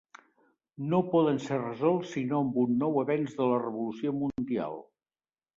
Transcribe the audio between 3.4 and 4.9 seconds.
de la revolució mundial.